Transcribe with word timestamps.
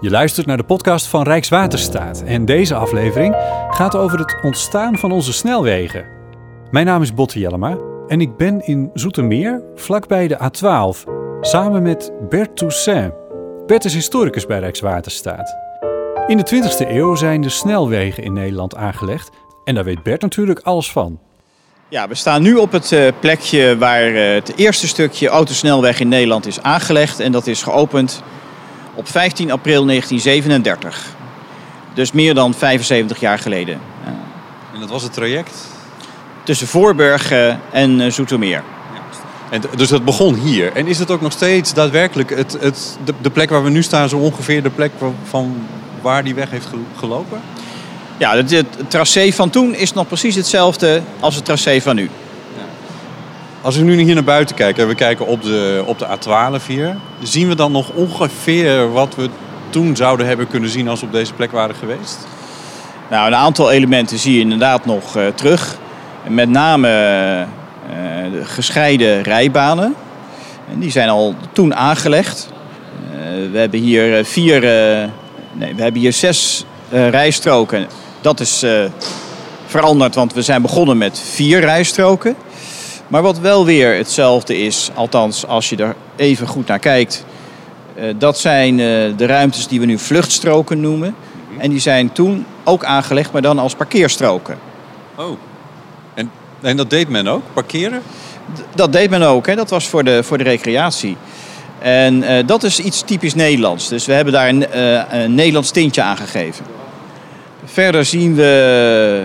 Je 0.00 0.10
luistert 0.10 0.46
naar 0.46 0.56
de 0.56 0.64
podcast 0.64 1.06
van 1.06 1.22
Rijkswaterstaat 1.22 2.22
en 2.22 2.44
deze 2.44 2.74
aflevering 2.74 3.34
gaat 3.70 3.96
over 3.96 4.18
het 4.18 4.38
ontstaan 4.42 4.98
van 4.98 5.12
onze 5.12 5.32
snelwegen. 5.32 6.06
Mijn 6.70 6.86
naam 6.86 7.02
is 7.02 7.14
Botte 7.14 7.38
Jellema 7.38 7.76
en 8.08 8.20
ik 8.20 8.36
ben 8.36 8.66
in 8.66 8.90
Zoetermeer, 8.94 9.62
vlakbij 9.74 10.28
de 10.28 10.38
A12, 10.38 11.10
samen 11.40 11.82
met 11.82 12.12
Bert 12.28 12.56
Toussaint. 12.56 13.12
Bert 13.66 13.84
is 13.84 13.94
historicus 13.94 14.46
bij 14.46 14.58
Rijkswaterstaat. 14.58 15.56
In 16.26 16.36
de 16.36 16.46
20e 16.54 16.88
eeuw 16.88 17.14
zijn 17.14 17.40
de 17.40 17.48
snelwegen 17.48 18.22
in 18.22 18.32
Nederland 18.32 18.76
aangelegd 18.76 19.30
en 19.64 19.74
daar 19.74 19.84
weet 19.84 20.02
Bert 20.02 20.20
natuurlijk 20.20 20.60
alles 20.60 20.92
van. 20.92 21.18
Ja, 21.88 22.08
we 22.08 22.14
staan 22.14 22.42
nu 22.42 22.54
op 22.54 22.72
het 22.72 22.92
eh, 22.92 23.12
plekje 23.20 23.78
waar 23.78 24.14
eh, 24.14 24.34
het 24.34 24.56
eerste 24.56 24.88
stukje 24.88 25.28
autosnelweg 25.28 26.00
in 26.00 26.08
Nederland 26.08 26.46
is 26.46 26.62
aangelegd. 26.62 27.20
En 27.20 27.32
dat 27.32 27.46
is 27.46 27.62
geopend 27.62 28.22
op 28.98 29.08
15 29.08 29.50
april 29.50 29.84
1937. 29.84 31.16
Dus 31.94 32.12
meer 32.12 32.34
dan 32.34 32.54
75 32.54 33.20
jaar 33.20 33.38
geleden. 33.38 33.80
En 34.74 34.80
dat 34.80 34.88
was 34.88 35.02
het 35.02 35.12
traject? 35.12 35.66
Tussen 36.42 36.66
Voorburg 36.66 37.30
eh, 37.30 37.54
en 37.70 38.00
eh, 38.00 38.10
Zoetermeer. 38.10 38.62
En 39.50 39.62
dus 39.76 39.88
dat 39.88 40.04
begon 40.04 40.34
hier. 40.34 40.72
En 40.72 40.86
is 40.86 40.98
het 40.98 41.10
ook 41.10 41.20
nog 41.20 41.32
steeds 41.32 41.74
daadwerkelijk 41.74 42.30
het, 42.30 42.56
het, 42.60 42.98
de, 43.04 43.14
de 43.20 43.30
plek 43.30 43.50
waar 43.50 43.64
we 43.64 43.70
nu 43.70 43.82
staan, 43.82 44.08
zo 44.08 44.16
ongeveer 44.16 44.62
de 44.62 44.70
plek 44.70 44.92
van 45.28 45.66
waar 46.00 46.24
die 46.24 46.34
weg 46.34 46.50
heeft 46.50 46.66
gel- 46.66 46.86
gelopen? 46.96 47.40
Ja, 48.16 48.36
het, 48.36 48.50
het 48.50 48.90
tracé 48.90 49.32
van 49.32 49.50
toen 49.50 49.74
is 49.74 49.92
nog 49.92 50.06
precies 50.06 50.34
hetzelfde 50.34 51.02
als 51.20 51.34
het 51.34 51.44
tracé 51.44 51.80
van 51.80 51.96
nu. 51.96 52.10
Als 53.62 53.76
we 53.76 53.82
nu 53.82 54.00
hier 54.00 54.14
naar 54.14 54.24
buiten 54.24 54.56
kijken 54.56 54.82
en 54.82 54.88
we 54.88 54.94
kijken 54.94 55.26
op 55.26 55.42
de, 55.42 55.82
op 55.86 55.98
de 55.98 56.06
A12 56.06 56.66
hier, 56.66 56.96
zien 57.22 57.48
we 57.48 57.54
dan 57.54 57.72
nog 57.72 57.90
ongeveer 57.90 58.92
wat 58.92 59.14
we 59.14 59.28
toen 59.70 59.96
zouden 59.96 60.26
hebben 60.26 60.48
kunnen 60.48 60.70
zien 60.70 60.88
als 60.88 61.00
we 61.00 61.06
op 61.06 61.12
deze 61.12 61.32
plek 61.32 61.52
waren 61.52 61.74
geweest? 61.74 62.26
Nou, 63.10 63.26
een 63.26 63.34
aantal 63.34 63.70
elementen 63.70 64.18
zie 64.18 64.34
je 64.34 64.40
inderdaad 64.40 64.84
nog 64.84 65.16
eh, 65.16 65.26
terug. 65.34 65.76
Met 66.28 66.48
name 66.48 66.88
eh, 66.88 68.32
de 68.32 68.44
gescheiden 68.44 69.22
rijbanen. 69.22 69.94
En 70.72 70.78
die 70.78 70.90
zijn 70.90 71.08
al 71.08 71.34
toen 71.52 71.74
aangelegd. 71.74 72.48
Eh, 73.10 73.18
we 73.52 73.58
hebben 73.58 73.80
hier 73.80 74.24
vier, 74.24 74.60
nee, 75.52 75.74
we 75.74 75.82
hebben 75.82 76.00
hier 76.00 76.12
zes 76.12 76.64
rijstroken. 76.90 77.86
Dat 78.20 78.40
is 78.40 78.64
veranderd, 79.66 80.14
want 80.14 80.32
we 80.32 80.42
zijn 80.42 80.62
begonnen 80.62 80.98
met 80.98 81.20
vier 81.20 81.60
rijstroken. 81.60 82.36
Maar 83.08 83.22
wat 83.22 83.38
wel 83.38 83.64
weer 83.64 83.96
hetzelfde 83.96 84.58
is, 84.58 84.90
althans 84.94 85.46
als 85.46 85.68
je 85.68 85.76
er 85.76 85.94
even 86.16 86.46
goed 86.46 86.66
naar 86.66 86.78
kijkt, 86.78 87.24
eh, 87.94 88.04
dat 88.18 88.38
zijn 88.38 88.72
eh, 88.80 88.86
de 89.16 89.26
ruimtes 89.26 89.66
die 89.68 89.80
we 89.80 89.86
nu 89.86 89.98
vluchtstroken 89.98 90.80
noemen. 90.80 91.14
En 91.58 91.70
die 91.70 91.80
zijn 91.80 92.12
toen 92.12 92.46
ook 92.64 92.84
aangelegd, 92.84 93.32
maar 93.32 93.42
dan 93.42 93.58
als 93.58 93.74
parkeerstroken. 93.74 94.58
Oh. 95.14 95.38
En, 96.14 96.30
en 96.60 96.76
dat 96.76 96.90
deed 96.90 97.08
men 97.08 97.28
ook, 97.28 97.42
parkeren? 97.52 98.02
D- 98.54 98.62
Dat 98.74 98.92
deed 98.92 99.10
men 99.10 99.22
ook, 99.22 99.46
hè? 99.46 99.54
dat 99.54 99.70
was 99.70 99.86
voor 99.88 100.04
de, 100.04 100.22
voor 100.22 100.38
de 100.38 100.44
recreatie. 100.44 101.16
En 101.78 102.22
eh, 102.22 102.46
dat 102.46 102.62
is 102.62 102.78
iets 102.80 103.02
typisch 103.02 103.34
Nederlands. 103.34 103.88
Dus 103.88 104.06
we 104.06 104.12
hebben 104.12 104.32
daar 104.32 104.48
een, 104.48 104.66
een 105.20 105.34
Nederlands 105.34 105.70
tintje 105.70 106.02
aan 106.02 106.16
gegeven. 106.16 106.64
Verder 107.64 108.04
zien 108.04 108.34
we 108.34 109.24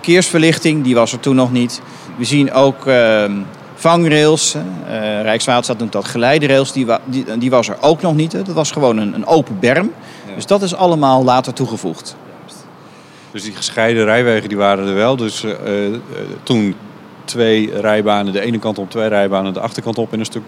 verkeersverlichting, 0.00 0.84
die 0.84 0.94
was 0.94 1.12
er 1.12 1.20
toen 1.20 1.34
nog 1.34 1.52
niet. 1.52 1.80
We 2.16 2.24
zien 2.24 2.52
ook 2.52 2.86
ehm, 2.86 3.32
vangrails. 3.74 4.54
Eh, 4.54 4.60
Rijkswaterstaat 5.22 5.78
noemt 5.78 5.92
dat 5.92 6.04
geleiderails. 6.04 6.72
Die, 6.72 6.86
wa- 6.86 7.00
die, 7.04 7.38
die 7.38 7.50
was 7.50 7.68
er 7.68 7.76
ook 7.80 8.02
nog 8.02 8.14
niet. 8.14 8.32
Hè. 8.32 8.42
Dat 8.42 8.54
was 8.54 8.70
gewoon 8.70 8.96
een, 8.96 9.14
een 9.14 9.26
open 9.26 9.58
berm. 9.60 9.92
Ja. 10.28 10.34
Dus 10.34 10.46
dat 10.46 10.62
is 10.62 10.74
allemaal 10.74 11.24
later 11.24 11.52
toegevoegd. 11.52 12.16
Dus 13.30 13.42
die 13.42 13.54
gescheiden 13.54 14.04
rijwegen 14.04 14.48
die 14.48 14.58
waren 14.58 14.86
er 14.88 14.94
wel. 14.94 15.16
Dus 15.16 15.44
eh, 15.44 15.86
eh, 15.86 15.92
toen 16.42 16.74
twee 17.24 17.80
rijbanen, 17.80 18.32
de 18.32 18.40
ene 18.40 18.58
kant 18.58 18.78
op, 18.78 18.90
twee 18.90 19.08
rijbanen 19.08 19.52
de 19.52 19.60
achterkant 19.60 19.98
op 19.98 20.12
en 20.12 20.18
een 20.18 20.24
stuk, 20.24 20.42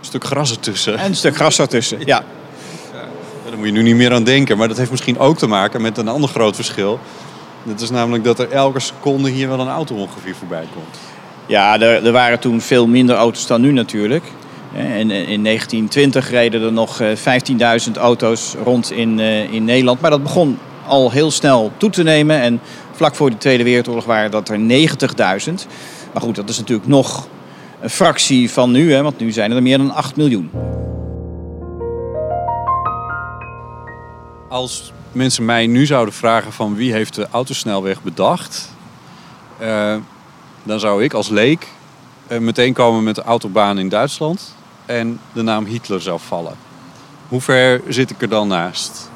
stuk 0.00 0.24
gras 0.24 0.50
ertussen. 0.50 0.98
En 0.98 1.06
een 1.08 1.16
stuk 1.16 1.34
gras 1.36 1.58
ertussen. 1.58 1.98
Ja. 2.04 2.22
Daar 3.48 3.56
moet 3.56 3.66
je 3.66 3.72
nu 3.72 3.82
niet 3.82 3.96
meer 3.96 4.12
aan 4.12 4.24
denken. 4.24 4.56
Maar 4.58 4.68
dat 4.68 4.76
heeft 4.76 4.90
misschien 4.90 5.18
ook 5.18 5.38
te 5.38 5.46
maken 5.46 5.82
met 5.82 5.98
een 5.98 6.08
ander 6.08 6.28
groot 6.30 6.54
verschil. 6.54 6.98
Dat 7.64 7.80
is 7.80 7.90
namelijk 7.90 8.24
dat 8.24 8.38
er 8.38 8.50
elke 8.50 8.80
seconde 8.80 9.30
hier 9.30 9.48
wel 9.48 9.60
een 9.60 9.68
auto 9.68 9.94
ongeveer 9.94 10.34
voorbij 10.34 10.66
komt. 10.74 10.98
Ja, 11.46 11.80
er, 11.80 12.06
er 12.06 12.12
waren 12.12 12.38
toen 12.38 12.60
veel 12.60 12.86
minder 12.86 13.16
auto's 13.16 13.46
dan 13.46 13.60
nu 13.60 13.72
natuurlijk. 13.72 14.24
En 14.74 15.10
in 15.10 15.44
1920 15.44 16.30
reden 16.30 16.62
er 16.62 16.72
nog 16.72 17.00
eh, 17.00 17.16
15.000 17.86 17.92
auto's 17.92 18.54
rond 18.64 18.90
in, 18.90 19.20
eh, 19.20 19.52
in 19.52 19.64
Nederland. 19.64 20.00
Maar 20.00 20.10
dat 20.10 20.22
begon 20.22 20.58
al 20.86 21.10
heel 21.10 21.30
snel 21.30 21.72
toe 21.76 21.90
te 21.90 22.02
nemen. 22.02 22.40
En 22.40 22.60
vlak 22.92 23.14
voor 23.14 23.30
de 23.30 23.38
Tweede 23.38 23.64
Wereldoorlog 23.64 24.04
waren 24.04 24.30
dat 24.30 24.48
er 24.48 24.58
90.000. 24.58 25.66
Maar 26.12 26.22
goed, 26.22 26.36
dat 26.36 26.48
is 26.48 26.58
natuurlijk 26.58 26.88
nog 26.88 27.28
een 27.80 27.90
fractie 27.90 28.50
van 28.50 28.70
nu. 28.70 28.92
Hè, 28.92 29.02
want 29.02 29.18
nu 29.18 29.30
zijn 29.30 29.52
er 29.52 29.62
meer 29.62 29.78
dan 29.78 29.94
8 29.94 30.16
miljoen. 30.16 30.50
Als 34.48 34.92
mensen 35.12 35.44
mij 35.44 35.66
nu 35.66 35.86
zouden 35.86 36.14
vragen 36.14 36.52
van 36.52 36.74
wie 36.74 36.92
heeft 36.92 37.14
de 37.14 37.28
autosnelweg 37.30 38.02
bedacht... 38.02 38.72
eh, 39.58 39.96
dan 40.62 40.80
zou 40.80 41.04
ik 41.04 41.12
als 41.12 41.28
leek 41.28 41.68
eh, 42.26 42.38
meteen 42.38 42.72
komen 42.72 43.02
met 43.04 43.14
de 43.14 43.22
autobaan 43.22 43.78
in 43.78 43.88
Duitsland... 43.88 44.54
en 44.86 45.20
de 45.32 45.42
naam 45.42 45.64
Hitler 45.64 46.00
zou 46.00 46.20
vallen. 46.20 46.56
Hoe 47.28 47.40
ver 47.40 47.80
zit 47.88 48.10
ik 48.10 48.22
er 48.22 48.28
dan 48.28 48.48
naast? 48.48 49.10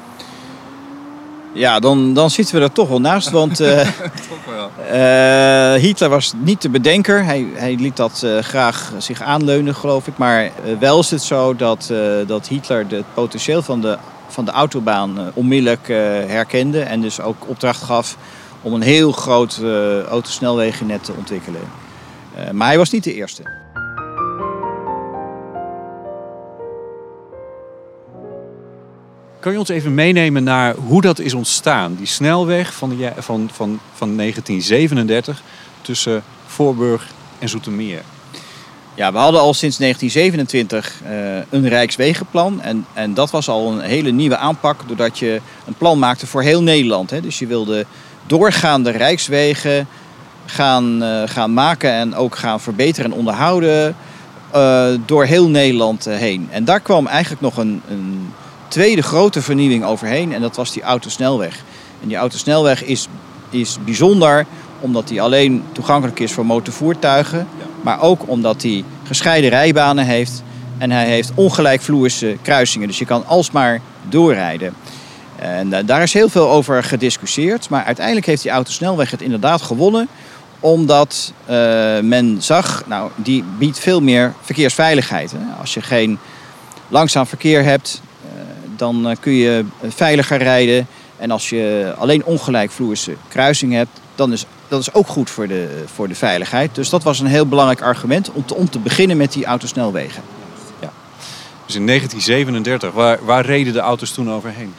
Ja, 1.57 1.79
dan, 1.79 2.13
dan 2.13 2.29
zitten 2.29 2.55
we 2.55 2.61
er 2.61 2.71
toch 2.71 2.89
wel 2.89 3.01
naast. 3.01 3.29
Want 3.29 3.59
eh, 3.59 3.87
Toch 4.29 4.45
wel. 4.55 4.71
Eh, 4.85 5.81
Hitler 5.81 6.09
was 6.09 6.33
niet 6.37 6.61
de 6.61 6.69
bedenker. 6.69 7.23
Hij, 7.23 7.47
hij 7.53 7.75
liet 7.75 7.95
dat 7.95 8.21
eh, 8.23 8.37
graag 8.39 8.91
zich 8.97 9.21
aanleunen, 9.21 9.75
geloof 9.75 10.07
ik. 10.07 10.17
Maar 10.17 10.51
wel 10.79 10.99
is 10.99 11.11
het 11.11 11.23
zo 11.23 11.55
dat, 11.55 11.93
dat 12.27 12.47
Hitler 12.47 12.85
het 12.89 13.13
potentieel 13.13 13.61
van 13.61 13.81
de, 13.81 13.97
van 14.27 14.45
de 14.45 14.51
autobaan 14.51 15.31
onmiddellijk 15.33 15.87
herkende. 16.27 16.81
En 16.81 17.01
dus 17.01 17.21
ook 17.21 17.47
opdracht 17.47 17.83
gaf 17.83 18.17
om 18.61 18.73
een 18.73 18.81
heel 18.81 19.11
groot 19.11 19.61
autosnelwegennet 20.09 21.03
te 21.03 21.13
ontwikkelen. 21.17 21.61
Maar 22.51 22.67
hij 22.67 22.77
was 22.77 22.91
niet 22.91 23.03
de 23.03 23.13
eerste. 23.13 23.43
Kan 29.47 29.55
je 29.55 29.61
ons 29.61 29.71
even 29.71 29.93
meenemen 29.93 30.43
naar 30.43 30.75
hoe 30.75 31.01
dat 31.01 31.19
is 31.19 31.33
ontstaan? 31.33 31.95
Die 31.95 32.05
snelweg 32.05 32.73
van, 32.73 32.89
de, 32.89 33.11
van, 33.17 33.49
van, 33.53 33.79
van 33.93 34.17
1937 34.17 35.41
tussen 35.81 36.23
Voorburg 36.45 37.07
en 37.39 37.49
Zoetermeer. 37.49 38.01
Ja, 38.95 39.11
we 39.11 39.17
hadden 39.17 39.41
al 39.41 39.53
sinds 39.53 39.77
1927 39.77 41.01
eh, 41.03 41.11
een 41.49 41.67
Rijkswegenplan. 41.67 42.61
En, 42.61 42.85
en 42.93 43.13
dat 43.13 43.31
was 43.31 43.49
al 43.49 43.71
een 43.71 43.79
hele 43.79 44.11
nieuwe 44.11 44.37
aanpak, 44.37 44.87
doordat 44.87 45.19
je 45.19 45.41
een 45.65 45.75
plan 45.77 45.99
maakte 45.99 46.27
voor 46.27 46.41
heel 46.41 46.63
Nederland. 46.63 47.09
Hè. 47.09 47.21
Dus 47.21 47.39
je 47.39 47.47
wilde 47.47 47.85
doorgaande 48.25 48.91
Rijkswegen 48.91 49.87
gaan, 50.45 51.03
eh, 51.03 51.21
gaan 51.25 51.53
maken 51.53 51.91
en 51.91 52.15
ook 52.15 52.35
gaan 52.35 52.59
verbeteren 52.59 53.11
en 53.11 53.17
onderhouden 53.17 53.95
eh, 54.51 54.87
door 55.05 55.25
heel 55.25 55.49
Nederland 55.49 56.05
heen. 56.05 56.47
En 56.51 56.65
daar 56.65 56.79
kwam 56.79 57.07
eigenlijk 57.07 57.41
nog 57.41 57.57
een, 57.57 57.81
een 57.89 58.33
tweede 58.67 59.01
grote 59.01 59.41
vernieuwing 59.41 59.83
overheen 59.83 60.33
en 60.33 60.41
dat 60.41 60.55
was 60.55 60.71
die 60.71 60.83
autosnelweg. 60.83 61.63
En 62.01 62.07
die 62.07 62.17
autosnelweg 62.17 62.83
is, 62.83 63.07
is 63.49 63.77
bijzonder 63.85 64.45
omdat 64.79 65.07
die 65.07 65.21
alleen 65.21 65.63
toegankelijk 65.71 66.19
is 66.19 66.31
voor 66.31 66.45
motorvoertuigen, 66.45 67.47
maar 67.81 68.01
ook 68.01 68.29
omdat 68.29 68.61
hij 68.61 68.83
gescheiden 69.03 69.49
rijbanen 69.49 70.05
heeft 70.05 70.43
en 70.77 70.91
hij 70.91 71.05
heeft 71.05 71.31
ongelijkvloerse 71.35 72.37
kruisingen. 72.41 72.87
Dus 72.87 72.99
je 72.99 73.05
kan 73.05 73.25
alsmaar 73.25 73.81
doorrijden. 74.09 74.73
En 75.35 75.73
eh, 75.73 75.85
daar 75.85 76.03
is 76.03 76.13
heel 76.13 76.29
veel 76.29 76.49
over 76.49 76.83
gediscussieerd, 76.83 77.69
maar 77.69 77.83
uiteindelijk 77.83 78.25
heeft 78.25 78.41
die 78.41 78.51
autosnelweg 78.51 79.11
het 79.11 79.21
inderdaad 79.21 79.61
gewonnen 79.61 80.07
omdat 80.59 81.33
eh, 81.45 81.55
men 81.99 82.37
zag, 82.39 82.83
nou, 82.87 83.11
die 83.15 83.43
biedt 83.57 83.79
veel 83.79 84.01
meer 84.01 84.33
verkeersveiligheid. 84.41 85.31
Hè. 85.31 85.59
Als 85.59 85.73
je 85.73 85.81
geen 85.81 86.19
langzaam 86.87 87.25
verkeer 87.25 87.63
hebt, 87.63 88.01
dan 88.79 89.09
eh, 89.09 89.15
kun 89.19 89.33
je 89.33 89.65
veiliger 89.87 90.37
rijden. 90.37 90.87
En 91.17 91.31
als 91.31 91.49
je 91.49 91.93
alleen 91.97 92.25
ongelijkvloerse 92.25 93.15
kruisingen 93.27 93.77
hebt, 93.77 93.99
dan 94.15 94.31
is 94.31 94.45
dat 94.67 94.81
is 94.81 94.93
ook 94.93 95.07
goed 95.07 95.29
voor 95.29 95.47
de, 95.47 95.83
voor 95.93 96.07
de 96.07 96.15
veiligheid. 96.15 96.75
Dus 96.75 96.89
dat 96.89 97.03
was 97.03 97.19
een 97.19 97.25
heel 97.25 97.47
belangrijk 97.47 97.81
argument 97.81 98.31
om 98.31 98.45
te, 98.45 98.55
om 98.55 98.69
te 98.69 98.79
beginnen 98.79 99.17
met 99.17 99.33
die 99.33 99.45
autosnelwegen. 99.45 100.23
Dus 101.67 101.75
in 101.75 101.85
1937, 101.85 102.91
waar, 102.91 103.17
waar 103.25 103.45
reden 103.45 103.73
de 103.73 103.79
auto's 103.79 104.11
toen 104.11 104.31
overheen? 104.31 104.73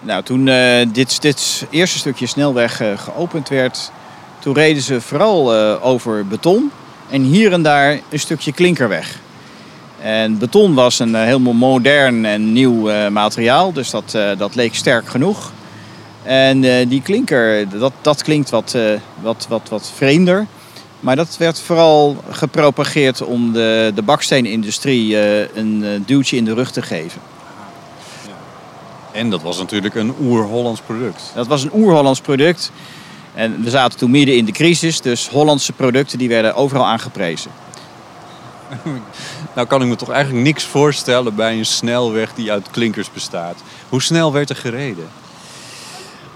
Nou, 0.00 0.22
toen 0.22 0.48
eh, 0.48 0.86
dit, 0.92 1.22
dit 1.22 1.66
eerste 1.70 1.98
stukje 1.98 2.26
snelweg 2.26 2.80
eh, 2.80 2.98
geopend 2.98 3.48
werd, 3.48 3.90
toen 4.38 4.54
reden 4.54 4.82
ze 4.82 5.00
vooral 5.00 5.54
eh, 5.54 5.86
over 5.86 6.26
beton 6.26 6.70
en 7.10 7.22
hier 7.22 7.52
en 7.52 7.62
daar 7.62 8.00
een 8.08 8.18
stukje 8.20 8.52
klinkerweg. 8.52 9.18
En 10.02 10.38
beton 10.38 10.74
was 10.74 10.98
een 10.98 11.14
uh, 11.14 11.22
heel 11.22 11.40
modern 11.40 12.24
en 12.24 12.52
nieuw 12.52 12.90
uh, 12.90 13.08
materiaal, 13.08 13.72
dus 13.72 13.90
dat, 13.90 14.12
uh, 14.16 14.30
dat 14.38 14.54
leek 14.54 14.74
sterk 14.74 15.08
genoeg. 15.08 15.52
En 16.22 16.60
die 16.88 17.02
klinker, 17.02 17.68
dat, 17.78 17.92
dat 18.00 18.22
klinkt 18.22 18.50
wat, 18.50 18.76
wat, 19.20 19.46
wat, 19.48 19.68
wat 19.68 19.90
vreemder. 19.94 20.46
Maar 21.00 21.16
dat 21.16 21.36
werd 21.36 21.60
vooral 21.60 22.16
gepropageerd 22.30 23.22
om 23.22 23.52
de, 23.52 23.92
de 23.94 24.02
baksteenindustrie 24.02 25.16
een 25.56 26.02
duwtje 26.06 26.36
in 26.36 26.44
de 26.44 26.54
rug 26.54 26.70
te 26.70 26.82
geven. 26.82 27.20
En 29.12 29.30
dat 29.30 29.42
was 29.42 29.58
natuurlijk 29.58 29.94
een 29.94 30.14
oer-Hollands 30.20 30.80
product. 30.80 31.22
Dat 31.34 31.46
was 31.46 31.62
een 31.62 31.70
oer-Hollands 31.74 32.20
product. 32.20 32.72
En 33.34 33.62
we 33.62 33.70
zaten 33.70 33.98
toen 33.98 34.10
midden 34.10 34.36
in 34.36 34.44
de 34.44 34.52
crisis, 34.52 35.00
dus 35.00 35.28
Hollandse 35.28 35.72
producten 35.72 36.18
die 36.18 36.28
werden 36.28 36.54
overal 36.54 36.86
aangeprezen. 36.86 37.50
nou 39.54 39.66
kan 39.66 39.82
ik 39.82 39.88
me 39.88 39.96
toch 39.96 40.10
eigenlijk 40.10 40.44
niks 40.44 40.64
voorstellen 40.64 41.34
bij 41.34 41.58
een 41.58 41.66
snelweg 41.66 42.34
die 42.34 42.52
uit 42.52 42.70
klinkers 42.70 43.12
bestaat. 43.12 43.56
Hoe 43.88 44.02
snel 44.02 44.32
werd 44.32 44.50
er 44.50 44.56
gereden? 44.56 45.08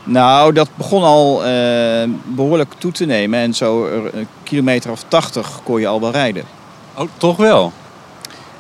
Nou, 0.05 0.53
dat 0.53 0.69
begon 0.75 1.03
al 1.03 1.47
uh, 1.47 2.03
behoorlijk 2.25 2.75
toe 2.79 2.93
te 2.93 3.05
nemen. 3.05 3.39
En 3.39 3.55
zo 3.55 3.87
een 3.87 4.29
kilometer 4.43 4.91
of 4.91 5.05
80 5.09 5.61
kon 5.63 5.81
je 5.81 5.87
al 5.87 6.01
wel 6.01 6.11
rijden. 6.11 6.45
Oh, 6.95 7.09
toch 7.17 7.37
wel? 7.37 7.73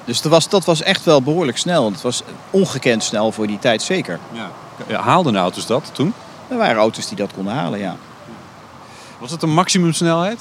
Dus 0.04 0.20
dat 0.20 0.32
was, 0.32 0.48
dat 0.48 0.64
was 0.64 0.82
echt 0.82 1.04
wel 1.04 1.22
behoorlijk 1.22 1.58
snel. 1.58 1.90
Het 1.90 2.02
was 2.02 2.22
ongekend 2.50 3.02
snel 3.02 3.32
voor 3.32 3.46
die 3.46 3.58
tijd, 3.58 3.82
zeker. 3.82 4.18
Ja. 4.32 4.50
Ja, 4.86 5.00
haalden 5.00 5.36
auto's 5.36 5.66
dat 5.66 5.90
toen? 5.92 6.14
Er 6.48 6.56
waren 6.56 6.76
auto's 6.76 7.08
die 7.08 7.16
dat 7.16 7.32
konden 7.34 7.54
halen, 7.54 7.78
ja. 7.78 7.96
Was 9.18 9.30
het 9.30 9.42
een 9.42 9.54
maximumsnelheid? 9.54 10.40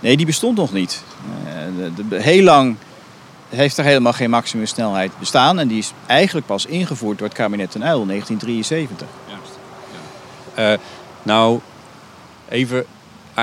Nee, 0.00 0.16
die 0.16 0.26
bestond 0.26 0.56
nog 0.56 0.72
niet. 0.72 1.02
Uh, 1.46 1.94
de, 1.96 2.08
de, 2.08 2.22
heel 2.22 2.42
lang 2.42 2.76
heeft 3.48 3.76
er 3.76 3.84
helemaal 3.84 4.12
geen 4.12 4.30
maximumsnelheid 4.30 5.18
bestaan. 5.18 5.58
En 5.58 5.68
die 5.68 5.78
is 5.78 5.92
eigenlijk 6.06 6.46
pas 6.46 6.66
ingevoerd 6.66 7.18
door 7.18 7.26
het 7.26 7.36
kabinet 7.36 7.70
ten 7.70 7.82
Uyl 7.82 8.00
in 8.00 8.06
1973. 8.06 9.06
Juist. 9.28 9.58
Ja. 10.54 10.72
Uh, 10.72 10.78
nou, 11.22 11.60
even 12.48 12.84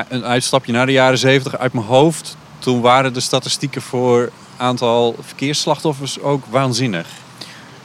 een 0.07 0.25
uitstapje 0.25 0.71
naar 0.71 0.85
de 0.85 0.91
jaren 0.91 1.17
70 1.17 1.57
uit 1.57 1.73
mijn 1.73 1.85
hoofd. 1.85 2.37
Toen 2.59 2.81
waren 2.81 3.13
de 3.13 3.19
statistieken 3.19 3.81
voor 3.81 4.31
aantal 4.57 5.15
verkeersslachtoffers 5.19 6.19
ook 6.19 6.45
waanzinnig. 6.49 7.07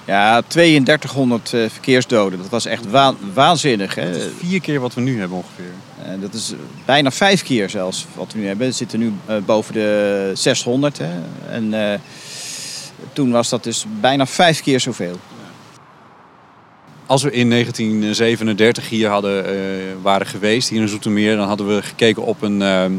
Ja, 0.05 0.43
3200 0.47 1.53
uh, 1.53 1.69
verkeersdoden. 1.69 2.39
Dat 2.39 2.49
was 2.49 2.67
echt 2.67 2.85
waanzinnig. 3.35 3.95
Hè? 3.95 4.31
Vier 4.31 4.61
keer 4.61 4.81
wat 4.81 4.95
we 4.95 5.01
nu 5.01 5.19
hebben 5.19 5.39
ongeveer. 5.39 5.73
Uh, 6.03 6.21
dat 6.21 6.35
is 6.35 6.55
bijna 6.85 7.11
vijf 7.11 7.43
keer 7.43 7.71
zelfs 7.71 8.07
wat 8.15 8.33
we 8.33 8.39
nu 8.39 8.47
hebben. 8.47 8.67
We 8.67 8.73
zitten 8.73 8.99
nu 8.99 9.13
uh, 9.31 9.37
boven 9.47 9.75
de 9.75 10.31
600. 10.35 10.99
Hè? 10.99 11.11
En 11.51 11.93
eh, 11.93 11.99
toen 13.13 13.31
was 13.31 13.49
dat 13.49 13.65
dus 13.65 13.85
bijna 14.01 14.27
vijf 14.27 14.63
keer 14.63 14.81
zoveel. 14.81 15.19
Als 17.07 17.23
we 17.23 17.31
in 17.31 17.51
1937 17.51 18.89
hier 18.89 19.09
hadden, 19.09 19.45
waren 20.03 20.27
geweest, 20.27 20.69
hier 20.69 20.81
in 20.81 20.89
Zoetermeer, 20.89 21.37
dan 21.37 21.49
hadden 21.49 21.75
we 21.75 21.83
gekeken 21.83 22.23
op 22.25 22.43
een 22.43 22.63
ehm, 22.63 22.93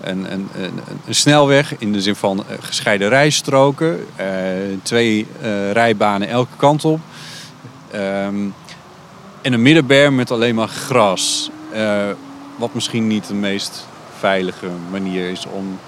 een, 0.00 0.32
een, 0.32 0.48
een, 0.54 0.80
een, 1.06 1.14
snelweg 1.14 1.78
in 1.78 1.92
de 1.92 2.00
zin 2.02 2.16
van 2.16 2.38
eh, 2.38 2.56
gescheiden 2.60 3.08
rijstroken. 3.08 4.06
Twee 4.82 5.26
rijbanen 5.72 6.28
elke 6.28 6.56
kant 6.56 6.84
op. 6.84 7.00
Um, 7.94 8.54
en 9.42 9.52
een 9.52 9.62
middenberm 9.62 10.14
met 10.14 10.30
alleen 10.30 10.54
maar 10.54 10.68
gras. 10.68 11.50
Uh, 11.76 12.10
wat 12.56 12.74
misschien 12.74 13.06
niet 13.06 13.26
de 13.26 13.34
meest 13.34 13.86
veilige 14.18 14.68
manier 14.90 15.30
is 15.30 15.46
om 15.46 15.78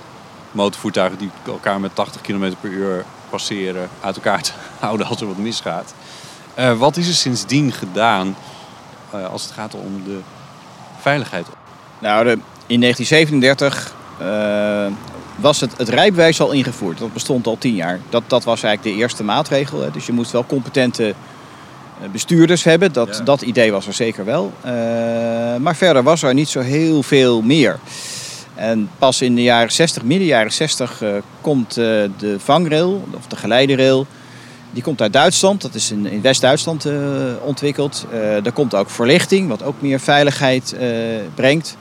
motorvoertuigen 0.53 1.19
die 1.19 1.31
elkaar 1.47 1.81
met 1.81 1.95
80 1.95 2.21
km 2.21 2.53
per 2.61 2.71
uur 2.71 3.05
passeren 3.31 3.89
uit 4.01 4.17
elkaar 4.17 4.43
te 4.43 4.53
houden 4.81 5.07
als 5.07 5.21
er 5.21 5.27
wat 5.27 5.37
misgaat. 5.37 5.95
wat 6.79 6.97
is 6.97 7.09
er 7.09 7.15
sindsdien 7.15 7.73
gedaan 7.73 8.37
als 9.31 9.43
het 9.43 9.53
gaat 9.53 9.75
om 9.75 10.03
de 10.05 10.19
veiligheid? 11.01 11.47
Nou, 11.99 12.25
de, 12.25 12.39
in 12.67 12.81
1937 12.81 13.95
uh, 14.23 14.87
was 15.37 15.61
het, 15.61 15.79
het 15.79 15.89
rijbewijs 15.89 16.41
al 16.41 16.51
ingevoerd. 16.51 16.99
Dat 16.99 17.13
bestond 17.13 17.47
al 17.47 17.59
tien 17.59 17.75
jaar. 17.75 18.01
Dat, 18.09 18.23
dat 18.27 18.45
was 18.45 18.63
eigenlijk 18.63 18.95
de 18.95 19.03
eerste 19.03 19.25
maatregel. 19.25 19.81
Hè. 19.81 19.91
Dus 19.91 20.07
je 20.07 20.13
moest 20.13 20.33
wel 20.33 20.47
competente 20.47 21.09
eh, 21.09 21.15
bestuurders 22.13 22.65
hebben. 22.65 22.93
Dat, 22.93 23.21
dat 23.25 23.43
idee 23.43 23.73
was 23.73 23.87
er 23.87 23.93
zeker 23.93 24.25
wel. 24.25 24.53
Uh, 24.65 24.71
maar 25.57 25.77
verder 25.77 26.03
was 26.03 26.23
er 26.23 26.35
niet 26.35 26.49
zo 26.49 26.61
heel 26.61 27.03
veel 27.03 27.43
meer. 27.43 27.79
En 28.55 28.91
pas 28.99 29.23
in 29.23 29.35
de 29.35 29.43
jaren 29.43 29.73
60, 29.73 30.03
midden 30.03 30.27
jaren 30.27 30.53
60, 30.53 31.03
uh, 31.03 31.09
komt 31.41 31.75
de 31.75 32.37
vangrail, 32.39 33.05
of 33.15 33.27
de 33.27 33.37
geleiderail. 33.37 34.07
Die 34.71 34.83
komt 34.83 35.01
uit 35.01 35.13
Duitsland, 35.13 35.63
dat 35.63 35.75
is 35.75 35.91
in, 35.91 36.07
in 36.07 36.21
West-Duitsland 36.21 36.87
ontwikkeld. 37.43 38.07
er 38.45 38.53
komt 38.53 38.75
ook 38.75 38.91
verlichting, 38.91 39.49
wat 39.49 39.63
ook 39.63 39.81
meer 39.81 40.01
veiligheid 40.01 40.75
brengt. 41.35 41.77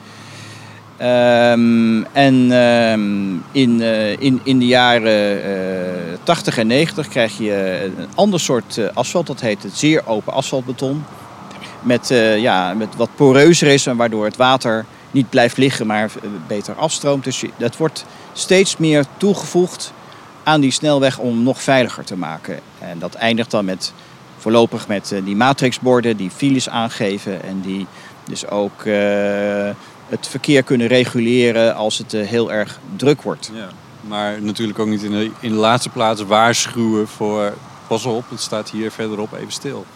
Um, 1.02 2.04
en 2.12 2.50
um, 2.50 3.44
in, 3.52 3.80
uh, 3.80 4.10
in, 4.10 4.40
in 4.42 4.58
de 4.58 4.66
jaren 4.66 5.04
uh, 5.04 6.12
eh, 6.12 6.18
80 6.22 6.58
en 6.58 6.66
90 6.66 7.08
krijg 7.08 7.38
je 7.38 7.82
een 7.98 8.08
ander 8.14 8.40
soort 8.40 8.76
uh, 8.76 8.88
asfalt. 8.94 9.26
Dat 9.26 9.40
heet 9.40 9.62
het 9.62 9.76
zeer 9.76 10.02
open 10.06 10.32
asfaltbeton. 10.32 11.04
Met, 11.80 12.08
ja, 12.38 12.74
met 12.74 12.96
wat 12.96 13.08
poreuzer 13.14 13.68
is 13.68 13.86
en 13.86 13.96
waardoor 13.96 14.24
het 14.24 14.36
water 14.36 14.84
niet 15.10 15.30
blijft 15.30 15.56
liggen, 15.56 15.86
maar 15.86 16.10
beter 16.46 16.74
afstroomt. 16.74 17.24
Dus 17.24 17.44
dat 17.56 17.76
wordt 17.76 18.04
steeds 18.32 18.76
meer 18.76 19.04
toegevoegd 19.16 19.92
aan 20.42 20.60
die 20.60 20.70
snelweg 20.70 21.18
om 21.18 21.42
nog 21.42 21.62
veiliger 21.62 22.04
te 22.04 22.16
maken. 22.16 22.60
En 22.78 22.98
dat 22.98 23.14
eindigt 23.14 23.50
dan 23.50 23.64
met, 23.64 23.92
voorlopig 24.38 24.88
met 24.88 25.14
die 25.24 25.36
matrixborden 25.36 26.16
die 26.16 26.30
files 26.30 26.68
aangeven 26.68 27.42
en 27.42 27.60
die 27.60 27.86
dus 28.24 28.48
ook 28.48 28.84
het 30.08 30.28
verkeer 30.28 30.62
kunnen 30.62 30.86
reguleren 30.86 31.74
als 31.74 31.98
het 31.98 32.14
eh, 32.14 32.26
heel 32.26 32.52
erg 32.52 32.78
druk 32.96 33.22
wordt. 33.22 33.50
Ja, 33.54 33.68
maar 34.00 34.42
natuurlijk 34.42 34.78
ook 34.78 34.88
niet 34.88 35.02
in 35.02 35.10
de, 35.10 35.30
in 35.40 35.50
de 35.50 35.56
laatste 35.56 35.88
plaats 35.88 36.22
waarschuwen 36.22 37.08
voor 37.08 37.52
pas 37.86 38.04
op, 38.04 38.30
het 38.30 38.40
staat 38.40 38.70
hier 38.70 38.90
verderop 38.90 39.32
even 39.32 39.52
stil. 39.52 39.86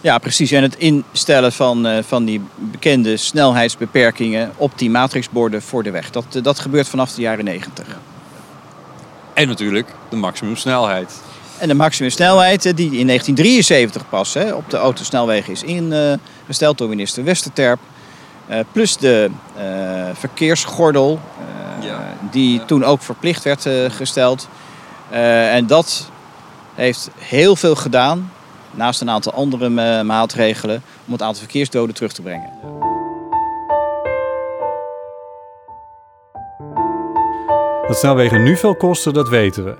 Ja, 0.00 0.18
precies. 0.18 0.50
En 0.50 0.62
het 0.62 0.76
instellen 0.76 1.52
van, 1.52 1.86
uh, 1.86 1.98
van 2.02 2.24
die 2.24 2.42
bekende 2.56 3.16
snelheidsbeperkingen 3.16 4.52
op 4.56 4.72
die 4.78 4.90
matrixborden 4.90 5.62
voor 5.62 5.82
de 5.82 5.90
weg. 5.90 6.10
Dat, 6.10 6.24
uh, 6.34 6.42
dat 6.42 6.58
gebeurt 6.58 6.88
vanaf 6.88 7.12
de 7.12 7.20
jaren 7.20 7.44
90. 7.44 7.86
Ja. 7.86 7.98
En 9.32 9.48
natuurlijk 9.48 9.88
de 10.08 10.16
maximumsnelheid. 10.16 11.20
En 11.58 11.68
de 11.68 11.74
maximumsnelheid 11.74 12.62
die 12.62 12.98
in 12.98 13.06
1973 13.06 14.08
pas 14.08 14.34
hè, 14.34 14.52
op 14.52 14.70
de 14.70 14.76
autosnelwegen 14.76 15.52
is 15.52 15.62
ingesteld 15.62 16.78
door 16.78 16.88
minister 16.88 17.24
Westerterp. 17.24 17.80
Uh, 18.50 18.58
plus 18.72 18.96
de 18.96 19.30
uh, 19.58 19.62
verkeersgordel, 20.12 21.20
uh, 21.80 21.84
ja. 21.84 21.98
die 22.30 22.58
ja. 22.58 22.64
toen 22.64 22.84
ook 22.84 23.02
verplicht 23.02 23.44
werd 23.44 23.68
gesteld. 23.88 24.48
en 25.10 25.66
dat 25.66 26.10
heeft 26.74 27.10
heel 27.18 27.56
veel 27.56 27.74
gedaan, 27.74 28.32
naast 28.70 29.00
een 29.00 29.10
aantal 29.10 29.32
andere 29.32 29.68
maatregelen, 30.02 30.82
om 31.06 31.12
het 31.12 31.22
aantal 31.22 31.42
verkeersdoden 31.42 31.94
terug 31.94 32.12
te 32.12 32.22
brengen. 32.22 32.50
Dat 37.86 37.98
snelwegen 37.98 38.42
nu 38.42 38.56
veel 38.56 38.74
kosten, 38.74 39.12
dat 39.12 39.28
weten 39.28 39.64
we. 39.64 39.76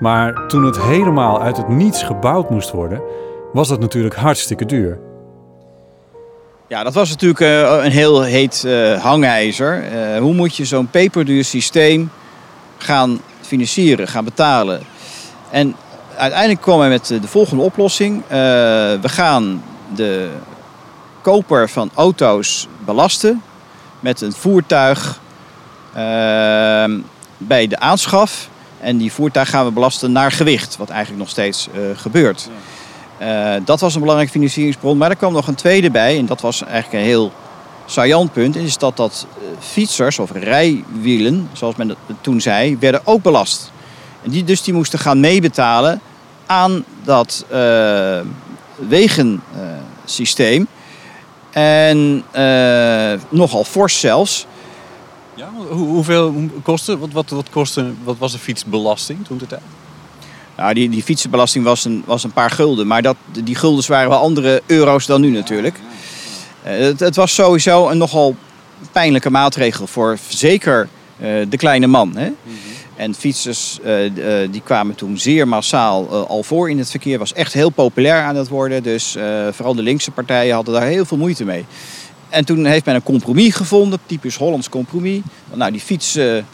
Maar 0.00 0.46
toen 0.46 0.64
het 0.64 0.80
helemaal 0.80 1.42
uit 1.42 1.56
het 1.56 1.68
niets 1.68 2.02
gebouwd 2.02 2.50
moest 2.50 2.70
worden, 2.70 3.02
was 3.52 3.68
dat 3.68 3.80
natuurlijk 3.80 4.14
hartstikke 4.14 4.64
duur. 4.64 5.07
Ja, 6.68 6.82
dat 6.82 6.94
was 6.94 7.08
natuurlijk 7.08 7.40
uh, 7.40 7.84
een 7.84 7.90
heel 7.90 8.22
heet 8.22 8.62
uh, 8.66 9.02
hangijzer. 9.02 9.92
Uh, 9.92 10.18
hoe 10.18 10.34
moet 10.34 10.56
je 10.56 10.64
zo'n 10.64 10.90
peperduur 10.90 11.44
systeem 11.44 12.10
gaan 12.78 13.20
financieren, 13.40 14.08
gaan 14.08 14.24
betalen? 14.24 14.82
En 15.50 15.76
uiteindelijk 16.16 16.60
kwam 16.60 16.80
hij 16.80 16.88
met 16.88 17.06
de 17.06 17.28
volgende 17.28 17.62
oplossing. 17.62 18.22
we 18.28 18.98
gaan 19.02 19.62
de 19.94 20.30
koper 21.22 21.68
van 21.68 21.90
auto's 21.94 22.68
belasten 22.84 23.42
met 24.00 24.20
een 24.20 24.32
voertuig 24.32 25.20
ehm, 25.94 26.98
bij 27.36 27.66
de 27.66 27.78
aanschaf. 27.78 28.48
En 28.80 28.96
die 28.96 29.12
voertuig 29.12 29.48
gaan 29.50 29.64
we 29.64 29.72
belasten 29.72 30.12
naar 30.12 30.32
gewicht, 30.32 30.76
wat 30.76 30.88
eigenlijk 30.88 31.20
nog 31.20 31.30
steeds 31.30 31.68
gebeurt. 31.94 32.48
Uh, 33.22 33.54
dat 33.64 33.80
was 33.80 33.94
een 33.94 34.00
belangrijke 34.00 34.32
financieringsbron. 34.32 34.96
Maar 34.96 35.10
er 35.10 35.16
kwam 35.16 35.32
nog 35.32 35.46
een 35.46 35.54
tweede 35.54 35.90
bij. 35.90 36.18
En 36.18 36.26
dat 36.26 36.40
was 36.40 36.64
eigenlijk 36.64 36.92
een 36.92 37.08
heel 37.08 37.32
saillant 37.86 38.32
punt. 38.32 38.56
Is 38.56 38.78
dat 38.78 38.96
dat 38.96 39.26
uh, 39.38 39.44
fietsers 39.58 40.18
of 40.18 40.32
rijwielen, 40.32 41.48
zoals 41.52 41.76
men 41.76 41.88
dat 41.88 41.96
toen 42.20 42.40
zei, 42.40 42.76
werden 42.78 43.00
ook 43.04 43.22
belast. 43.22 43.72
En 44.22 44.30
die, 44.30 44.44
dus 44.44 44.62
die 44.62 44.74
moesten 44.74 44.98
gaan 44.98 45.20
meebetalen 45.20 46.00
aan 46.46 46.84
dat 47.04 47.44
uh, 47.52 48.20
wegensysteem. 48.88 50.66
en 51.50 52.24
nogal 53.28 53.64
fors 53.64 54.00
zelfs. 54.00 54.46
Ja, 55.34 55.48
hoe, 55.68 55.86
hoeveel 55.86 56.34
kostte, 56.62 56.98
wat, 56.98 57.12
wat, 57.12 57.30
wat, 57.30 57.50
kostte, 57.50 57.92
wat 58.04 58.18
was 58.18 58.32
de 58.32 58.38
fietsbelasting 58.38 59.26
toen 59.26 59.38
de 59.38 59.46
tijd? 59.46 59.62
Nou, 60.58 60.74
die, 60.74 60.88
die 60.88 61.02
fietsenbelasting 61.02 61.64
was 61.64 61.84
een, 61.84 62.02
was 62.06 62.24
een 62.24 62.32
paar 62.32 62.50
gulden. 62.50 62.86
Maar 62.86 63.02
dat, 63.02 63.16
die 63.44 63.54
guldens 63.54 63.86
waren 63.86 64.08
wel 64.08 64.18
andere 64.18 64.62
euro's 64.66 65.06
dan 65.06 65.20
nu 65.20 65.30
natuurlijk. 65.30 65.76
Eh, 66.62 66.78
het, 66.78 67.00
het 67.00 67.16
was 67.16 67.34
sowieso 67.34 67.88
een 67.88 67.98
nogal 67.98 68.36
pijnlijke 68.92 69.30
maatregel 69.30 69.86
voor 69.86 70.18
zeker 70.28 70.88
eh, 71.18 71.28
de 71.48 71.56
kleine 71.56 71.86
man. 71.86 72.16
Hè? 72.16 72.30
En 72.96 73.14
fietsers 73.14 73.78
eh, 73.84 73.94
die 74.50 74.60
kwamen 74.60 74.94
toen 74.94 75.18
zeer 75.18 75.48
massaal 75.48 76.26
al 76.26 76.42
voor 76.42 76.70
in 76.70 76.78
het 76.78 76.90
verkeer. 76.90 77.18
Was 77.18 77.32
echt 77.32 77.52
heel 77.52 77.70
populair 77.70 78.22
aan 78.22 78.36
het 78.36 78.48
worden. 78.48 78.82
Dus 78.82 79.16
vooral 79.50 79.74
de 79.74 79.82
linkse 79.82 80.10
partijen 80.10 80.54
hadden 80.54 80.74
daar 80.74 80.86
heel 80.86 81.04
veel 81.04 81.18
moeite 81.18 81.44
mee. 81.44 81.64
En 82.28 82.44
toen 82.44 82.64
heeft 82.64 82.84
men 82.84 82.94
een 82.94 83.02
compromis 83.02 83.54
gevonden, 83.54 83.98
typisch 84.06 84.36
Hollands 84.36 84.68
compromis. 84.68 85.20
Nou, 85.54 85.72
die 85.72 85.80
fietsen 85.80 86.46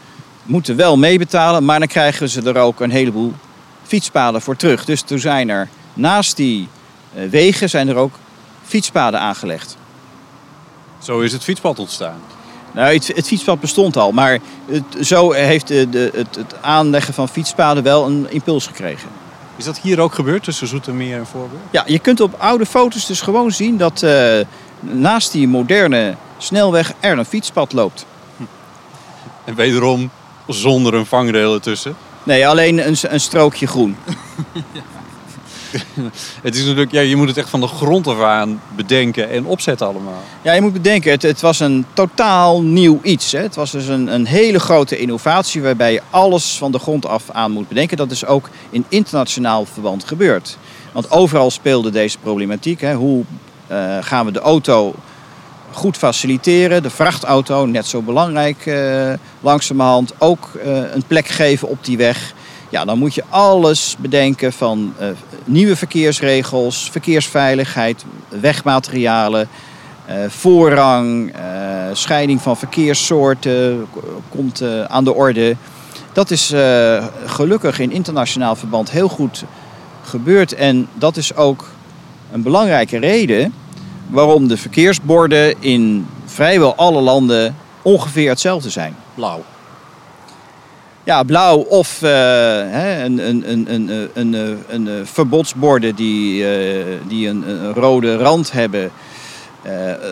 moeten 0.43 0.75
wel 0.75 0.97
meebetalen, 0.97 1.65
maar 1.65 1.79
dan 1.79 1.87
krijgen 1.87 2.29
ze 2.29 2.41
er 2.41 2.57
ook 2.57 2.79
een 2.79 2.91
heleboel 2.91 3.33
fietspaden 3.87 4.41
voor 4.41 4.55
terug. 4.55 4.85
Dus 4.85 5.01
toen 5.01 5.19
zijn 5.19 5.49
er 5.49 5.67
naast 5.93 6.35
die 6.35 6.67
eh, 7.13 7.29
wegen 7.29 7.69
zijn 7.69 7.87
er 7.87 7.95
ook 7.95 8.13
fietspaden 8.63 9.19
aangelegd. 9.19 9.77
Zo 10.99 11.19
is 11.19 11.31
het 11.31 11.43
fietspad 11.43 11.79
ontstaan. 11.79 12.19
Nou, 12.71 12.93
het, 12.93 13.07
het 13.07 13.27
fietspad 13.27 13.59
bestond 13.59 13.97
al, 13.97 14.11
maar 14.11 14.39
het, 14.65 15.07
zo 15.07 15.31
heeft 15.31 15.67
de, 15.67 15.89
de, 15.89 16.11
het, 16.13 16.35
het 16.35 16.55
aanleggen 16.61 17.13
van 17.13 17.29
fietspaden 17.29 17.83
wel 17.83 18.05
een 18.05 18.27
impuls 18.29 18.67
gekregen. 18.67 19.09
Is 19.55 19.65
dat 19.65 19.79
hier 19.79 19.99
ook 19.99 20.13
gebeurd 20.13 20.43
tussen 20.43 20.67
Zoetermeer 20.67 21.17
en 21.17 21.25
Voorburg? 21.25 21.61
Ja, 21.71 21.83
je 21.87 21.99
kunt 21.99 22.19
op 22.19 22.35
oude 22.37 22.65
foto's 22.65 23.05
dus 23.05 23.21
gewoon 23.21 23.51
zien 23.51 23.77
dat 23.77 24.03
eh, 24.03 24.39
naast 24.79 25.31
die 25.31 25.47
moderne 25.47 26.15
snelweg 26.37 26.93
er 26.99 27.17
een 27.17 27.25
fietspad 27.25 27.73
loopt. 27.73 28.05
En 29.43 29.55
wederom 29.55 30.09
zonder 30.47 30.93
een 30.93 31.05
vangrail 31.05 31.53
ertussen. 31.53 31.95
Nee, 32.25 32.47
alleen 32.47 32.87
een, 32.87 32.97
een 33.01 33.19
strookje 33.19 33.67
groen. 33.67 33.95
Het 36.41 36.55
is 36.55 36.61
natuurlijk, 36.61 36.91
ja, 36.91 37.01
je 37.01 37.15
moet 37.15 37.27
het 37.27 37.37
echt 37.37 37.49
van 37.49 37.59
de 37.59 37.67
grond 37.67 38.07
af 38.07 38.21
aan 38.21 38.61
bedenken 38.75 39.29
en 39.29 39.45
opzetten 39.45 39.87
allemaal. 39.87 40.21
Ja, 40.41 40.53
je 40.53 40.61
moet 40.61 40.73
bedenken, 40.73 41.11
het, 41.11 41.21
het 41.21 41.41
was 41.41 41.59
een 41.59 41.85
totaal 41.93 42.61
nieuw 42.61 42.99
iets. 43.03 43.31
Hè. 43.31 43.39
Het 43.39 43.55
was 43.55 43.71
dus 43.71 43.87
een, 43.87 44.13
een 44.13 44.25
hele 44.25 44.59
grote 44.59 44.97
innovatie 44.97 45.61
waarbij 45.61 45.93
je 45.93 46.01
alles 46.09 46.57
van 46.57 46.71
de 46.71 46.79
grond 46.79 47.05
af 47.05 47.29
aan 47.31 47.51
moet 47.51 47.67
bedenken. 47.67 47.97
Dat 47.97 48.11
is 48.11 48.25
ook 48.25 48.49
in 48.69 48.85
internationaal 48.89 49.65
verband 49.65 50.03
gebeurd. 50.03 50.57
Want 50.91 51.11
overal 51.11 51.51
speelde 51.51 51.89
deze 51.89 52.17
problematiek. 52.17 52.81
Hè. 52.81 52.93
Hoe 52.93 53.23
eh, 53.67 53.97
gaan 54.01 54.25
we 54.25 54.31
de 54.31 54.39
auto 54.39 54.95
goed 55.75 55.97
faciliteren? 55.97 56.83
De 56.83 56.89
vrachtauto, 56.89 57.65
net 57.65 57.85
zo 57.85 58.01
belangrijk 58.01 58.65
eh, 58.65 59.13
langzamerhand, 59.39 60.13
ook 60.17 60.49
eh, 60.63 60.93
een 60.93 61.03
plek 61.07 61.27
geven 61.27 61.67
op 61.67 61.85
die 61.85 61.97
weg. 61.97 62.33
Ja, 62.69 62.85
dan 62.85 62.97
moet 62.97 63.13
je 63.13 63.23
alles 63.29 63.95
bedenken 63.99 64.53
van 64.53 64.93
eh, 64.97 65.07
nieuwe 65.45 65.75
verkeersregels, 65.75 66.89
verkeersveiligheid, 66.91 68.05
wegmaterialen, 68.29 69.47
eh, 70.05 70.15
voorrang, 70.27 71.33
scheiding 71.93 72.41
van 72.41 72.57
verkeerssoorten 72.57 73.87
komt 74.29 74.63
aan 74.87 75.03
de 75.03 75.13
orde. 75.13 75.55
Dat 76.13 76.31
is 76.31 76.53
gelukkig 77.25 77.79
in 77.79 77.91
internationaal 77.91 78.55
verband 78.55 78.91
heel 78.91 79.07
goed 79.07 79.43
gebeurd. 80.03 80.53
En 80.53 80.87
dat 80.93 81.17
is 81.17 81.35
ook 81.35 81.65
een 82.31 82.41
belangrijke 82.41 82.97
reden 82.97 83.53
waarom 84.07 84.47
de 84.47 84.57
verkeersborden 84.57 85.61
in 85.61 86.07
vrijwel 86.25 86.75
alle 86.75 87.01
landen 87.01 87.55
ongeveer 87.81 88.29
hetzelfde 88.29 88.69
zijn. 88.69 88.95
Blauw. 89.13 89.43
Ja, 91.03 91.23
blauw 91.23 91.57
of 91.57 92.01
eh, 92.01 93.03
een, 93.03 93.29
een, 93.29 93.51
een, 93.51 93.73
een, 93.73 94.11
een, 94.13 94.63
een, 94.67 95.07
verbodsborden 95.07 95.95
die, 95.95 96.47
eh, 96.47 96.85
die 97.07 97.27
een, 97.27 97.73
rode 97.73 98.17
rand 98.17 98.51
hebben. 98.51 98.91
Eh, 99.61 99.71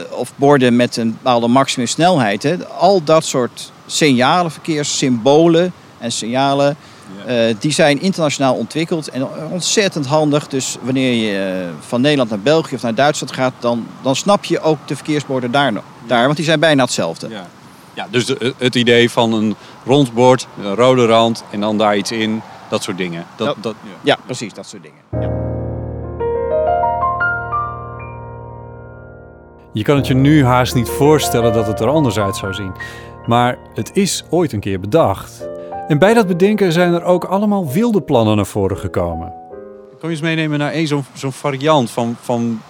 of 0.09 0.31
borden 0.35 0.75
met 0.75 0.97
een 0.97 1.11
bepaalde 1.11 1.47
maximum 1.47 1.87
snelheid. 1.87 2.67
Al 2.77 3.03
dat 3.03 3.25
soort 3.25 3.71
signalen, 3.85 4.51
verkeerssymbolen 4.51 5.73
en 5.99 6.11
signalen 6.11 6.77
eh, 7.25 7.55
die 7.59 7.71
zijn 7.71 8.01
internationaal 8.01 8.53
ontwikkeld 8.55 9.07
en 9.09 9.27
ontzettend 9.51 10.05
handig. 10.05 10.47
Dus 10.47 10.77
wanneer 10.81 11.13
je 11.13 11.61
eh, 11.61 11.69
van 11.87 12.01
Nederland 12.01 12.29
naar 12.29 12.39
België 12.39 12.75
of 12.75 12.81
naar 12.81 12.95
Duitsland 12.95 13.33
gaat, 13.33 13.53
dan, 13.59 13.87
dan 14.01 14.15
snap 14.15 14.43
je 14.45 14.59
ook 14.59 14.77
de 14.87 14.95
verkeersborden 14.95 15.51
daar, 15.51 15.73
nog- 15.73 15.83
daar 16.07 16.23
want 16.25 16.35
die 16.35 16.45
zijn 16.45 16.59
bijna 16.59 16.83
hetzelfde. 16.83 17.29
Ja. 17.29 17.47
Ja, 17.93 18.07
dus 18.09 18.25
de- 18.25 18.53
het 18.57 18.75
idee 18.75 19.09
van 19.09 19.33
een 19.33 19.55
rond 19.85 20.13
bord, 20.13 20.47
een 20.63 20.75
rode 20.75 21.05
rand 21.05 21.43
en 21.51 21.59
dan 21.59 21.77
daar 21.77 21.97
iets 21.97 22.11
in, 22.11 22.41
dat 22.69 22.83
soort 22.83 22.97
dingen. 22.97 23.25
Dat, 23.35 23.47
Ja. 23.47 23.61
dat, 23.61 23.75
Ja, 24.01 24.17
precies, 24.25 24.53
dat 24.53 24.67
soort 24.67 24.83
dingen. 24.83 24.97
Ja. 25.11 25.41
Je 29.73 29.83
kan 29.83 29.95
het 29.95 30.07
je 30.07 30.13
nu 30.13 30.45
haast 30.45 30.75
niet 30.75 30.89
voorstellen 30.89 31.53
dat 31.53 31.67
het 31.67 31.79
er 31.79 31.87
anders 31.87 32.17
uit 32.19 32.35
zou 32.35 32.53
zien. 32.53 32.71
Maar 33.25 33.57
het 33.73 33.91
is 33.93 34.23
ooit 34.29 34.51
een 34.53 34.59
keer 34.59 34.79
bedacht. 34.79 35.47
En 35.93 35.99
bij 35.99 36.13
dat 36.13 36.27
bedenken 36.27 36.71
zijn 36.71 36.93
er 36.93 37.03
ook 37.03 37.23
allemaal 37.23 37.71
wilde 37.71 38.01
plannen 38.01 38.35
naar 38.35 38.45
voren 38.45 38.77
gekomen. 38.77 39.33
Kan 39.99 40.09
je 40.09 40.09
eens 40.09 40.21
meenemen 40.21 40.59
naar 40.59 40.71
één 40.71 40.87
zo'n 40.87 41.05
zo'n 41.13 41.31
variant 41.31 41.91
van, 41.91 42.15
van 42.21 42.61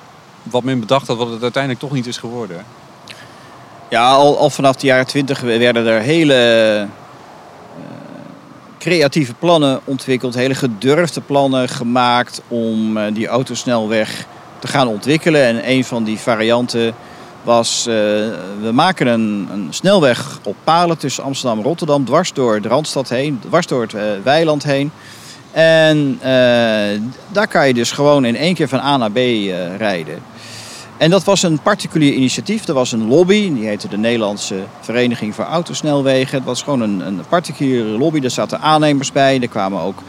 wat 0.43 0.63
men 0.63 0.79
bedacht 0.79 1.07
had, 1.07 1.17
wat 1.17 1.29
het 1.29 1.41
uiteindelijk 1.41 1.83
toch 1.83 1.91
niet 1.91 2.07
is 2.07 2.17
geworden? 2.17 2.65
Ja, 3.89 4.11
al, 4.11 4.37
al 4.37 4.49
vanaf 4.49 4.75
de 4.75 4.87
jaren 4.87 5.07
twintig 5.07 5.41
werden 5.41 5.85
er 5.85 6.01
hele 6.01 6.33
eh, 6.33 6.87
creatieve 8.77 9.33
plannen 9.33 9.79
ontwikkeld, 9.83 10.33
hele 10.33 10.55
gedurfde 10.55 11.21
plannen 11.21 11.69
gemaakt 11.69 12.41
om 12.47 12.97
eh, 12.97 13.13
die 13.13 13.27
autosnelweg 13.27 14.25
te 14.59 14.67
gaan 14.67 14.87
ontwikkelen. 14.87 15.43
En 15.43 15.69
een 15.69 15.83
van 15.83 16.03
die 16.03 16.19
varianten 16.19 16.93
was, 17.43 17.85
eh, 17.87 17.93
we 18.61 18.69
maken 18.71 19.07
een, 19.07 19.47
een 19.51 19.67
snelweg 19.69 20.39
op 20.43 20.55
palen 20.63 20.97
tussen 20.97 21.23
Amsterdam 21.23 21.57
en 21.57 21.63
Rotterdam, 21.63 22.05
dwars 22.05 22.33
door 22.33 22.61
de 22.61 22.67
Randstad 22.67 23.09
heen, 23.09 23.39
dwars 23.47 23.67
door 23.67 23.81
het 23.81 23.93
eh, 23.93 24.03
weiland 24.23 24.63
heen. 24.63 24.91
En 25.51 26.17
eh, 26.21 27.01
daar 27.31 27.47
kan 27.47 27.67
je 27.67 27.73
dus 27.73 27.91
gewoon 27.91 28.25
in 28.25 28.35
één 28.35 28.53
keer 28.53 28.67
van 28.67 28.79
A 28.79 28.97
naar 28.97 29.11
B 29.11 29.17
rijden. 29.77 30.21
En 30.97 31.09
dat 31.09 31.23
was 31.23 31.43
een 31.43 31.59
particulier 31.59 32.13
initiatief. 32.13 32.67
Er 32.67 32.73
was 32.73 32.91
een 32.91 33.07
lobby, 33.07 33.53
die 33.53 33.65
heette 33.65 33.87
de 33.87 33.97
Nederlandse 33.97 34.55
Vereniging 34.79 35.35
voor 35.35 35.45
Autosnelwegen. 35.45 36.37
Het 36.37 36.45
was 36.45 36.61
gewoon 36.61 36.81
een, 36.81 37.07
een 37.07 37.21
particuliere 37.29 37.97
lobby. 37.97 38.19
Daar 38.19 38.31
zaten 38.31 38.61
aannemers 38.61 39.11
bij. 39.11 39.41
Er 39.41 39.47
kwamen 39.47 39.81
ook 39.81 40.01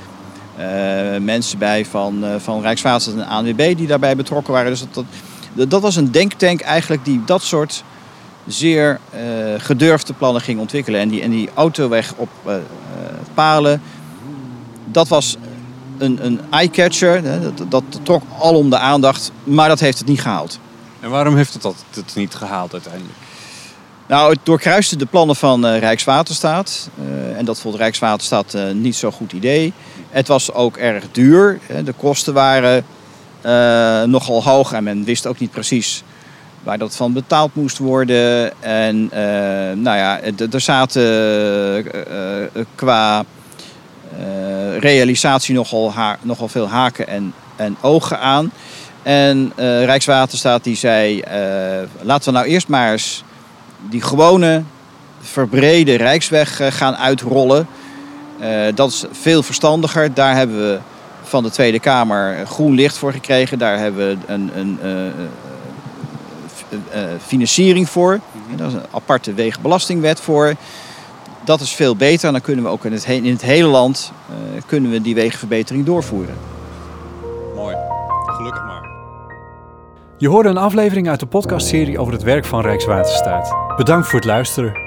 mensen 1.21 1.59
bij 1.59 1.85
van, 1.85 2.25
van 2.39 2.61
Rijkswaterstaat 2.61 3.25
en 3.25 3.31
ANWB 3.31 3.77
die 3.77 3.87
daarbij 3.87 4.17
betrokken 4.17 4.53
waren. 4.53 4.71
Dus 4.71 4.85
dat, 4.93 5.05
dat 5.55 5.83
was 5.83 5.97
een 5.97 6.11
denktank 6.11 6.61
eigenlijk 6.61 7.05
die 7.05 7.23
dat 7.25 7.43
soort 7.43 7.85
zeer 8.47 9.01
eh, 9.11 9.21
gedurfde 9.59 10.13
plannen 10.13 10.43
ging 10.43 10.61
ontwikkelen. 10.61 11.01
En 11.01 11.09
die, 11.09 11.23
en 11.23 11.31
die 11.31 11.51
autoweg 11.55 12.13
op 12.17 12.29
eh, 12.45 12.55
palen, 13.35 13.83
dat 14.85 15.09
was 15.09 15.37
een, 15.99 16.25
een 16.25 16.41
eye-catcher. 16.51 17.23
hè. 17.25 17.41
Dat, 17.41 17.71
dat 17.71 17.85
trok 18.03 18.23
alom 18.41 18.71
de 18.71 18.79
aandacht, 18.79 19.33
maar 19.45 19.69
dat 19.69 19.81
heeft 19.81 19.99
het 19.99 20.09
niet 20.09 20.21
gehaald. 20.21 20.59
En 21.01 21.11
waarom 21.11 21.37
heeft 21.37 21.53
het 21.53 21.63
dat 21.63 21.85
het 21.95 22.15
niet 22.15 22.35
gehaald 22.35 22.73
uiteindelijk? 22.73 23.15
Nou, 24.07 24.31
het 24.33 24.41
doorkruiste 24.43 24.97
de 24.97 25.07
plannen 25.07 25.37
van 25.37 25.67
Rijkswaterstaat. 25.67 26.89
En 27.37 27.45
dat 27.45 27.61
vond 27.61 27.75
Rijkswaterstaat 27.75 28.57
niet 28.73 28.97
zo'n 28.97 29.13
goed 29.13 29.33
idee. 29.33 29.73
Het 30.11 30.29
was 30.29 30.53
ook 30.53 30.77
erg 30.77 31.05
duur. 31.13 31.59
hè. 31.67 31.83
De 31.83 31.93
kosten 31.93 32.35
waren 32.35 32.85
nogal 34.07 34.43
hoog 34.43 34.73
en 34.73 34.85
men 34.85 35.05
wist 35.05 35.27
ook 35.27 35.39
niet 35.39 35.51
precies 35.51 36.05
waar 36.65 36.79
dat 36.79 36.97
van 36.97 37.13
betaald 37.13 37.55
moest 37.55 37.79
worden. 37.79 38.63
En 38.63 39.09
eh, 39.13 39.77
nou 39.77 39.97
ja, 39.97 40.21
er 40.51 40.61
zaten 40.61 41.03
eh, 41.03 42.43
eh, 42.43 42.51
qua 42.75 43.25
eh, 44.19 44.79
realisatie 44.79 45.55
nogal, 45.55 45.93
nogal 46.23 46.49
veel 46.49 46.69
haken 46.69 47.09
en, 47.09 47.35
en 47.57 47.77
ogen 47.81 48.21
aan. 48.21 48.53
En 49.03 49.53
eh, 49.57 49.85
Rijkswaterstaat 49.85 50.65
die 50.65 50.77
zei, 50.77 51.21
eh, 51.21 51.89
laten 52.01 52.33
we 52.33 52.39
nou 52.39 52.51
eerst 52.51 52.69
maar 52.69 52.93
eens 52.93 53.25
die 53.89 54.03
gewone 54.03 54.63
verbrede 55.21 55.95
Rijksweg 55.95 56.61
eh, 56.61 56.73
gaan 56.73 56.97
uitrollen. 56.97 57.67
Eh, 58.39 58.51
dat 58.75 58.91
is 58.91 59.05
veel 59.13 59.43
verstandiger. 59.43 60.15
Daar 60.15 60.37
hebben 60.37 60.57
we 60.57 60.79
van 61.25 61.43
de 61.43 61.51
Tweede 61.51 61.81
Kamer 61.81 62.47
groen 62.47 62.75
licht 62.75 62.99
voor 62.99 63.13
gekregen. 63.13 63.59
Daar 63.59 63.79
hebben 63.79 64.09
we 64.09 64.33
een, 64.33 64.51
een 64.55 64.79
eh, 64.83 65.07
eh, 65.07 65.13
f- 66.55 66.65
eh, 66.91 67.01
financiering 67.27 67.89
voor. 67.89 68.21
Daar 68.57 68.67
is 68.67 68.73
een 68.73 68.81
aparte 68.91 69.33
wegenbelastingwet 69.35 70.21
voor. 70.21 70.55
Dat 71.45 71.61
is 71.61 71.73
veel 71.73 71.97
beter. 71.97 72.27
En 72.27 72.33
dan 72.33 72.41
kunnen 72.43 72.65
we 72.65 72.71
ook 72.71 72.85
in 72.85 72.93
het, 72.93 73.07
he- 73.07 73.13
in 73.13 73.33
het 73.33 73.43
hele 73.43 73.69
land 73.69 74.13
eh, 74.29 74.63
kunnen 74.67 74.91
we 74.91 75.01
die 75.01 75.15
wegenverbetering 75.15 75.85
doorvoeren. 75.87 76.35
Mooi. 77.55 77.77
Gelukkig 78.27 78.65
maar. 78.65 78.83
Je 80.19 80.29
hoorde 80.29 80.49
een 80.49 80.57
aflevering 80.57 81.09
uit 81.09 81.21
de 81.21 81.27
podcastserie 81.27 81.99
over 81.99 82.13
het 82.13 82.23
werk 82.23 82.45
van 82.45 82.61
Rijkswaterstaat. 82.61 83.55
Bedankt 83.77 84.07
voor 84.09 84.19
het 84.19 84.29
luisteren. 84.29 84.84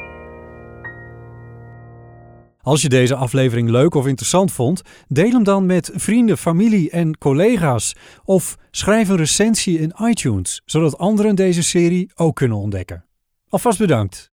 Als 2.68 2.82
je 2.82 2.90
deze 2.90 3.16
aflevering 3.16 3.70
leuk 3.70 3.94
of 3.94 4.08
interessant 4.08 4.52
vond, 4.52 4.82
deel 5.08 5.32
hem 5.32 5.44
dan 5.44 5.66
met 5.66 5.92
vrienden, 5.94 6.38
familie 6.38 6.90
en 6.90 7.18
collega's. 7.18 7.96
Of 8.24 8.58
schrijf 8.72 9.10
een 9.10 9.16
recensie 9.16 9.80
in 9.80 9.94
iTunes, 10.02 10.62
zodat 10.66 10.98
anderen 10.98 11.36
deze 11.36 11.64
serie 11.64 12.12
ook 12.16 12.36
kunnen 12.36 12.58
ontdekken. 12.58 13.06
Alvast 13.50 13.78
bedankt. 13.78 14.32